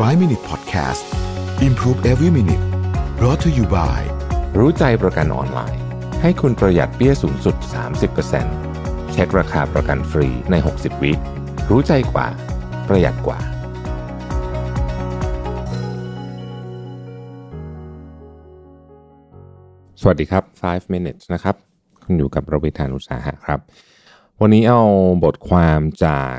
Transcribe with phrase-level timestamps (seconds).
[0.00, 1.04] 5 Minute Podcast
[1.62, 2.64] Improve Every Minute
[3.18, 4.00] brought to you by
[4.58, 5.82] รู้ใจประกันออนไลน์
[6.22, 7.56] ให้คุณประหยัดเปี้ยสูงสุด
[8.34, 11.12] 30%เช็คราคาประกันฟรีใน 60 วิ
[11.70, 12.26] รู้ใจกว่า
[12.88, 13.38] ประหยัดกว่า
[20.00, 21.56] สวัสดีครับ 5 minutes นะครับ
[22.04, 23.60] คุณอยู่กับระวิธานุสาหะครับ
[24.40, 24.80] วันนี้เอา
[25.24, 26.38] บทความจาก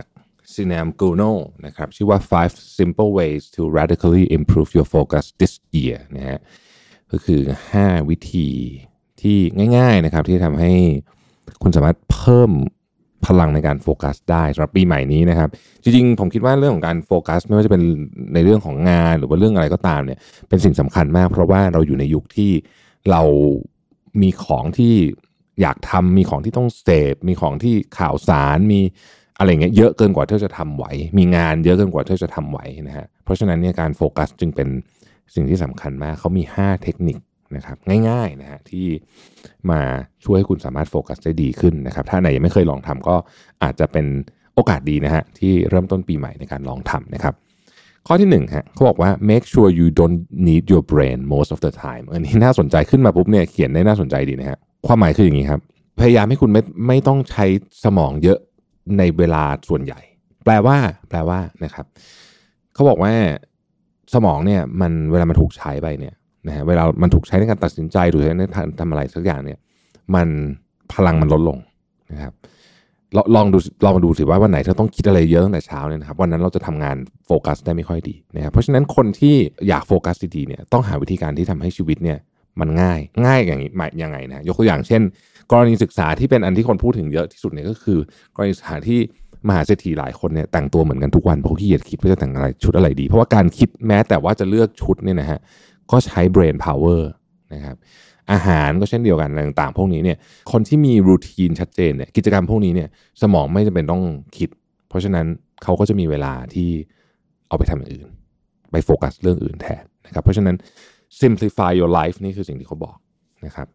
[0.56, 1.22] ซีนามกูโน
[1.66, 6.40] นะครับชื่อว่า five simple ways to radically improve your focus this year นะฮะ
[7.12, 7.42] ก็คือ
[7.76, 8.50] 5 วิธี
[9.22, 9.38] ที่
[9.78, 10.74] ง่ายๆนะครับที่ทำให้
[11.62, 12.52] คุณสามารถเพิ่ม
[13.26, 15.50] พลังในการโฟกัสได้สำหรับปีใหม่นี้นะครับ
[15.84, 17.82] จริงๆ ผมคิดว่าเรื่องของการโฟกัส ไม่ว่าจะเป็น
[18.34, 22.52] ในเรื่องของงานหรือว่าเรื่องอะไรก็ตามเนี่ยเป็นสิ่งสำคัญมาก เพราะว่าเราอยู่ในยุคที่
[23.12, 23.22] เรา
[24.22, 24.94] มีของที่
[25.62, 28.82] อยากทำมีของที่ต้องเสพมีของที่ข่าวสารมี
[29.40, 30.86] อะไรเงี้ยเยอะเกินกว่าที่จะทำไหว
[31.18, 34.68] มีงานเยอะเกินกว่าที่จะทำไหวนะฮะเพราะฉะนั้นเนี่ยการโฟกัสจึงเป็น
[35.36, 37.18] สิ่งที่สำคัญมากเขามี 5 เทคนิค
[37.56, 37.78] นะครับ
[38.10, 38.86] ง่ายๆนะฮะที่
[39.72, 39.82] มา
[40.24, 43.16] ช่วยให้คุณสามารถโฟกัสได้ดีขึ้นนะครับถ้าไหนยังไม่เคยลองทำก็
[43.64, 44.06] อาจจะเป็น
[44.56, 47.34] โอกาสดีนะฮะที่เริ่มต้นปีใหม่ในการลองทำนะครับ
[48.08, 54.58] ข้อที่หนึ่งฮะเขาบอกว่า make sure you don't need your brain most of the time อันนี้น่าสนใจขึ้นมาปุ๊บเนี่ยเขียนได้น่าสนใจดีนะฮะ
[54.88, 55.62] ความหมายคืออย่างนี้ครับ
[56.00, 57.46] พยายามให้คุณไม่ไม่ต้องใช้
[57.84, 58.40] สมองเยอะ
[58.98, 60.00] ในเวลาส่วนใหญ่
[60.44, 60.78] แปลว่า
[61.10, 61.86] แปลว่านะครับ
[62.74, 63.14] เขาบอกว่า
[64.14, 66.16] สมองเนี่ยมันเวลามันถูกใช้ไปเนี่ย
[66.48, 69.60] นะฮะเวลามันถูกใช้ในการตัดสินใจหรือในการทำอะไรสักอย่างเนี่ย
[70.16, 70.28] มัน
[70.94, 71.58] พลังมันลดลง
[72.12, 72.34] นะครับ
[73.18, 79.36] ลลองดูลองมาดูสิว่าวันไหนเธอต้องคิดอะไรเยอะตั้งแต่เช้าเนี่ยนะครับวันนั้นเราจะทำงานโฟกัสได้ไม่ค่อยดีนะครับเพราะฉะนั้นคนที่
[79.68, 82.18] อยากโฟกัสดีๆเนี่ยต้องหาวิธีการที่ทำให้ชีวิตเนี่ย
[82.60, 85.02] มันง่าย ง่ายอย่างนี้หมายยังไงนะยกตัวอย่างเช่น
[85.52, 88.00] กรณีศึกษาที่เป็นอันที่คนพูดถึงเยอะที่สุดเนี่ยก็คือ
[88.36, 89.00] กรณีศึกษาที่
[89.48, 95.40] มหาเศรษฐีหลายคนเนี่ยแต่งตัวเหมือนกันทุกวันเพราะขี้เกียจคิดว่าจะแต่งอะไรชุดอะไรดี เพราะว่าการคิดแม้แต่ว่าจะเลือกชุดเนี่ยนะฮะ
[95.92, 97.02] ก็ใช้ brain power
[97.54, 97.76] นะครับ
[98.32, 100.18] อาหารก็เช่นเดียวกันต่างๆ พวกนี้เนี่ย
[100.52, 102.90] คนที่มีรูทีนชัดเจนเนี่ยกิจกรรมพวกนี้เนี่ย
[103.22, 104.04] สมองไม่จำเป็นต้อง
[104.38, 104.50] คิด
[104.90, 105.26] เพราะฉะนั้น
[105.64, 106.70] เขาก็จะมีเวลาที่
[107.48, 108.08] เอาไปทำอย่างอื่น
[108.72, 110.56] ไปโฟกัสเรื่องอื่นแทนนะครับเพราะฉะนั้น
[111.22, 112.98] simplify your life นี่คือสิ่งที่เขาบอก
[113.46, 113.68] นะครับ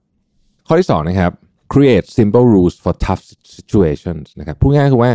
[0.66, 1.32] ข้อที่2นะครับ
[1.72, 3.22] create simple rules for tough
[3.56, 5.12] situations นะครับพูดง่ายคือว่า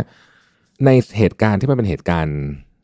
[0.84, 2.36] ในเหตุการณ์ที่มันเป็นเหตุการณ์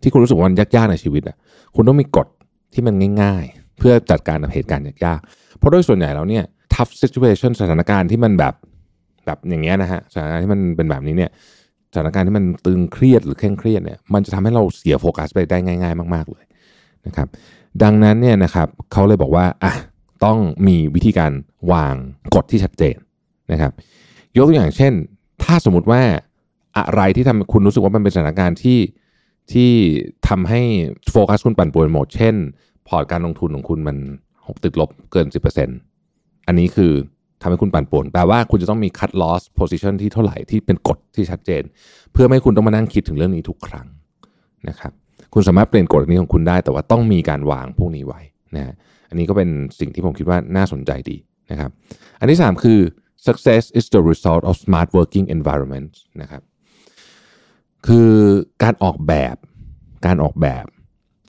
[0.03, 1.37] ที่คุณรู้สึกว่ามันยากๆในชีวิตอะ
[1.77, 2.27] คุณต้องมีกฎ
[2.75, 8.55] ที่มันง่าย ๆ เพื่อจัดการกับเหตุการณ์ยากๆ เพราะโดยส่วนใหญ่แล้วเนี่ย tough situation สถานการณ์ที่มันแบบ
[9.27, 11.31] แบบอย่างเงี้ยนะฮะสถานการณ์ที่มันเป็นแบบนี้เนี่ย
[11.93, 16.45] สถานการณ์ที่มันตึงเครียดหรือเคร่งเครียดเนี่ยมันจะทำให้เราเสียโฟกัสไปได้ง่าย ๆ มาก ๆเลย
[17.07, 17.29] นะครับ
[17.83, 19.73] ดังนั้นเนี่ยนะครับเขาเลยบอกว่าอะ
[20.25, 21.33] ต้องมีวิธีการ
[21.73, 21.95] วาง
[22.35, 22.97] กฎที่ชัดเจน
[23.53, 23.73] นะครับ
[24.37, 24.93] ยกตัวอย่างเช่น
[25.43, 26.03] ถ้าสมมติว่า
[26.77, 28.79] อะไรที่ทำคุณรู้สึกว่ามันเป็นสถานการณ์ที่
[29.53, 29.71] ที่
[30.29, 30.61] ทำให้
[31.11, 32.35] โฟกัสคุณปั่นป่วนหมด เช่น
[32.89, 33.97] พอร์ตการลงทุนของคุณมัน
[34.47, 35.27] หกติดลบเกิน
[35.87, 36.93] 10%อันนี้คือ
[37.43, 41.63] ทำให้คุณปั่นป่วนแปลว่าคุณจะต้องมี cut loss position ที่เท่าไหร่ที่เป็นกฎที่ชัดเจน
[42.13, 43.87] เพื่อไม่ให้คุณต้องมานั่งคิดถึงเรื่องนี้ทุกครั้ง
[44.69, 44.93] นะครับ
[45.35, 48.21] คุณสามารถเปลี่ยนกฎนี้ของคุณได้ แต่ว่าต้องมีการวางพวกนี้ไว้
[48.57, 48.75] นะ
[49.09, 49.49] อันนี้ก็เป็น
[49.81, 51.17] สิ่งที่ผมคิดว่าน่าสนใจดี
[51.51, 51.71] นะครับ
[52.21, 52.81] อันที่ 3 คือ
[53.27, 55.93] success is the result of smart working environment
[56.23, 56.43] นะครับ
[57.87, 58.11] คือ
[58.63, 59.37] การออกแบบ
[60.07, 60.65] การออกแบบ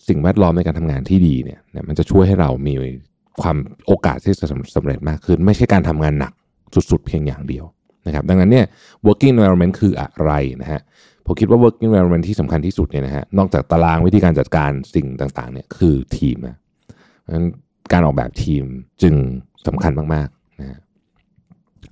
[0.08, 2.74] สิ่งแวดล้อมในการทำงานที่ดีเนี่ยมันจะช่วยให้เรามี
[3.42, 6.34] ความโอกาสที่จะสำเร็จมากขึ้น ไม่ใช่การทำงานหนัก
[6.92, 7.66] สุดๆ เพียงอย่างเดียว
[8.08, 8.66] นะครับ ดังนั้นเนี่ย
[9.06, 10.31] working environment คืออะไร
[10.62, 10.81] นะฮะ
[11.26, 16.58] ผมคิดว่า working environment ที่สำคัญที่สุดเนี่ยนะฮะนอกจากตารางวิธีการจัดการสิ่งต่างๆเนี่ยคือทีมนะ
[17.22, 17.46] เพราะฉะนั้น
[17.92, 18.64] การออกแบบทีม
[19.02, 19.16] จึง
[19.68, 20.80] สำคัญมากๆนะ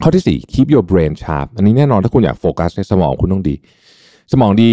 [0.02, 3.56] ข้อที่ 4 keep your brain sharp อันนี้แน่นอนถ้าคุณอยากโฟกัสในสมองคุณต้องดี
[4.31, 4.72] สมองดี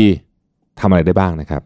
[0.80, 1.62] ทำอะไรได้บ้างนะครับ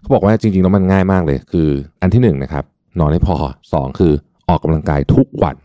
[0.00, 1.68] เขาบอกว่าจริงๆแล้วมันง่ายมากเลย คือ
[2.00, 2.64] อันที่1นนะครับ
[3.00, 3.36] นอนให้พอ
[3.70, 4.12] 2 คือ
[4.48, 5.56] ออกกำลังกายทุกวัน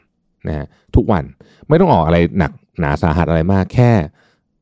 [0.47, 1.23] นะฮะทุกวัน
[1.67, 3.91] ไม่ต้องออกอะไรหนักหนาสาหัสอะไรมากแค่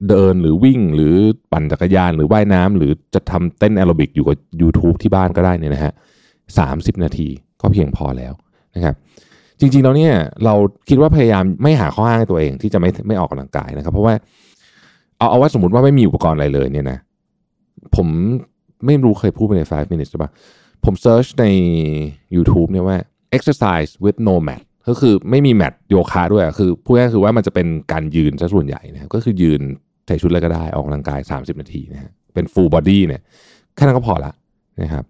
[0.09, 1.15] เดินหรือวิ่งหรือ
[1.51, 5.93] ปั่นจักรยานหรือว่ายน้ำหรือจะทำเต้นแอโรบิกอยู่กับ YouTube ที่บ้านก็ได้เนี่ยนะฮะ
[6.57, 6.69] สา
[7.03, 7.27] นาที
[7.61, 8.33] ก็เพียงพอแล้ว
[8.75, 8.95] นะครับ
[9.59, 10.13] จริงๆแล้วเนี่ย
[10.45, 10.55] เรา
[10.89, 14.13] คิดว่าพยายามไม่หาข้ออ้างตัวเองที่จะไม่ไม่ออกกำลังกายนะครับ เพราะว่า
[15.17, 16.99] เอาเอาว่าสมมติว่าไม่มีอุปกรณ์อะไรเลยเนี่ยนะ
[17.95, 18.07] ผม
[18.85, 20.31] ไม่รู้เคยพูดไปใน 5 minutes หรือเปล่า
[20.85, 21.45] ผมเซิร์ชใน
[22.35, 22.97] YouTube เนี่ยว่า
[23.37, 29.61] exercise with no mat ก็คือไม่มีแมทโยคะด้วยคือพูดง่ายคือว่ามันจะเป็นการยืนซะส่วนใหญ่นะครับก็คือยืน
[30.05, 33.21] ใส่ชุดอะไรก็ได้ออกกำลังกาย 30 นาทีนะฮะเป็น full body เนี่ย
[33.75, 34.31] แค่นั้นก็พอละ
[34.81, 35.03] นะครับ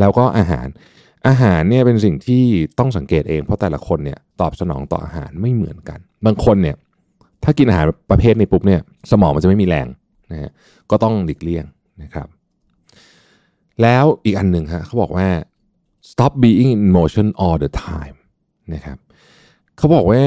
[0.00, 0.66] แล้วก็อาหาร
[1.28, 2.44] อาหารเนี่ยเป็นสิ่งที่
[2.78, 6.76] ต้องสังเกตเองเพราะแต่ละคนเนี่ยตอบสนองต่ออาหารไม่เหมือนกัน บางคนเนี่ย
[7.44, 8.80] ถ้ากินอาหารประเภทนี้ปุ๊บเนี่ย
[9.10, 9.86] สมองมันจะไม่มีแรง
[10.32, 10.50] นะฮะ
[10.90, 11.64] ก็ต้องหลีกเลี่ยง
[12.02, 12.28] นะครับ
[13.82, 15.28] แล้วอีกอันหนึ่งฮะเขาบอกว่า
[16.10, 18.16] stop being in motion all the time
[18.74, 18.98] นะครับ
[19.76, 20.22] เขาบอกว่า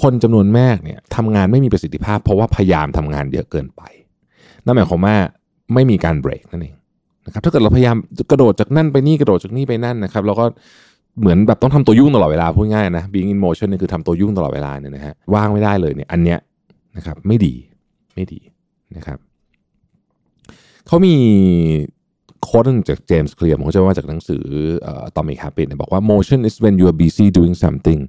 [0.00, 3.82] คนจำนวนมากเนี่ยทำงานไม่มีประสิทธิภาพ เพราะว่าพยายามทำงานเยอะเกินไป
[4.64, 5.16] นั่นหมายความว่า
[5.74, 6.74] ไม่มีการเบรกนั่นเอง
[7.26, 7.96] นะครับถ้าเกิดเราพยายาม
[8.30, 10.44] กระโดดจากนั่นไปนี่กระโดดจากนี่ไปนั่นนะครับแล้วก็
[11.20, 16.38] เหมือนแบบต้องทำตัวยุ่งตลอดเวลาพูดง่ายนะ being in motion นี่คือทำตัวยุ่งตลอดเวลาเนี่ยนะฮะว่างไม่ได้เลยเนี่ยอันเนี้ย
[16.96, 17.54] นะครับไม่ดี
[18.14, 18.40] ไม่ดี
[18.96, 19.18] นะครับ
[20.86, 21.14] เขามี
[22.42, 24.44] โค้ดนึงจากเจมส์เคลียร์ผมก็จะว่าจากหนังสือ
[24.82, 28.00] เอ่อ Atomic Habits เนี่ยบอกว่า motion is when you are busy doing something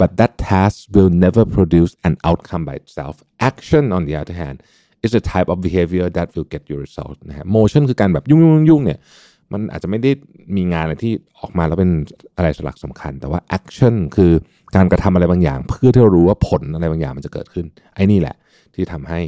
[0.00, 3.14] but that task will never produce an outcome by itself
[3.50, 4.56] action on the other hand
[5.04, 8.98] is a type of behavior that will get you result นะฮะ motion คือการแบบยุ่งยุ่งยุ่งเนี่ย
[9.52, 10.10] มันอาจจะไม่ได้
[10.56, 11.90] มีงานอะไรที่ออกมาแล้วเป็น
[12.36, 14.32] อะไรสลักสำคัญ แต่ว่า action คือ
[14.76, 18.36] การกระทำอะไรบางอย่าง เพื่อที่เรารู้ว่าผลอะไรบางอย่างมันจะเกิดขึ้น ไอ้นี่แหละ
[18.74, 19.20] ที่ทำให้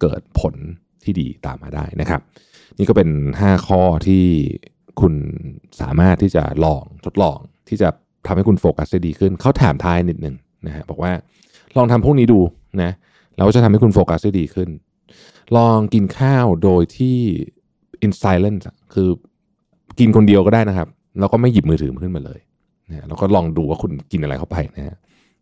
[0.00, 0.54] เกิดผล
[1.04, 2.20] ที่ดีตามมาได้นะครับ
[2.78, 3.08] นี่ก็เป็น
[3.40, 4.24] 5 ข้อที่
[5.00, 5.14] คุณ
[5.80, 7.88] สามารถที่จะลองทดลองที่จะ
[8.26, 10.34] ทำให้คุณโฟกัสได้ดีขึ้น เขาถามท้ายนิดหนึ่ง
[10.66, 11.12] นะฮะบอกว่า
[11.76, 12.40] ลองทำพวกนี้ดู
[12.82, 12.90] นะ
[13.36, 14.68] แล้วจะทำให้คุณโฟกัสได้ดีขึ้น
[15.56, 17.18] ลองกินข้าวโดยที่
[18.04, 19.08] in silence คือ
[19.98, 20.88] กินคนเดียวก็ได้นะครับ
[21.20, 22.40] แล้วก็ไม่หยิบมือถือขึ้นมาเลย
[22.90, 24.96] นะแล้วก็ลองดูว่าคุณกินอะไรเข้าไปนะฮะ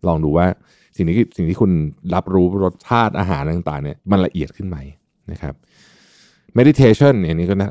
[0.08, 0.46] ลองดูว่า
[0.96, 1.70] สิ่งที่สิ่งที่คุณ
[2.14, 4.78] รับรู้รสชาติอาหารต่างๆเนี่ยมันละเอียดขึ้นไหม
[5.32, 5.54] นะครับ
[6.58, 7.70] meditation เนี่ยนี่ก็นะ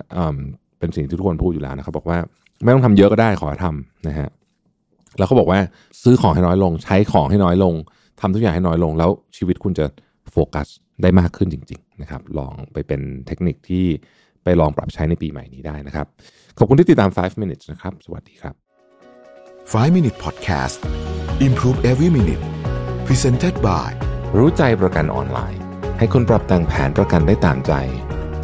[0.79, 2.17] เป็นสิ่งที่ทุกคนพูดอยู่แล้วนะครับ บอกว่า
[2.63, 4.29] ไม่ต้องทำเยอะก็ได้ขอทำนะฮะ
[5.17, 5.59] แล้วเขาบอกว่า
[6.03, 7.73] ซื้อของให้น้อยลง ใช้ของให้น้อยลง
[8.21, 9.85] ทำทุกอย่างให้น้อยลง แล้วชีวิตคุณจะ
[10.31, 10.67] โฟกัส
[11.01, 13.85] ได้มากขึ้นจริง ๆ นะครับ ลองไปเป็นเทคนิคที่
[14.43, 16.05] ไปลองปรับใช้ในปีใหม่นี้ได้นะครับ
[16.57, 18.55] ขอบคุณที่ติดตาม 5 minutes นะครับ สวัสดีครับ
[19.73, 20.77] 5 Minute Podcast
[21.47, 22.43] Improve Every Minute
[23.07, 23.89] Presented by
[24.37, 25.61] รู้ใจประกันออนไลน์
[25.97, 27.73] ให้คุณปรับแต่งแผนประกันได้ตามใจ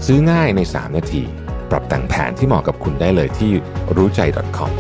[0.06, 1.24] ซื้อง่ายใน 3 นาที
[1.72, 3.52] ปรับแต่งแผนที่เหมาะกับคุณได้เลยที่
[3.96, 4.22] รู้ใจ
[4.58, 4.72] .com